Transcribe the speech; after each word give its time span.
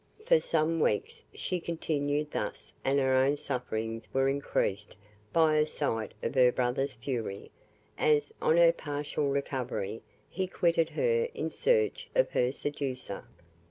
For 0.25 0.39
some 0.39 0.79
weeks 0.79 1.23
she 1.31 1.59
continued 1.59 2.31
thus 2.31 2.73
and 2.83 2.97
her 2.97 3.13
own 3.13 3.35
sufferings 3.35 4.11
were 4.11 4.27
increased 4.27 4.97
by 5.31 5.59
he 5.59 5.65
sight 5.65 6.15
of 6.23 6.33
her 6.33 6.51
brother's 6.51 6.95
fury, 6.95 7.51
as, 7.99 8.33
on 8.41 8.57
her 8.57 8.71
partial 8.73 9.29
recovery, 9.29 10.01
he 10.27 10.47
quitted 10.47 10.89
her 10.89 11.27
in 11.35 11.51
search 11.51 12.09
of 12.15 12.31
her 12.31 12.51
seducer. 12.51 13.25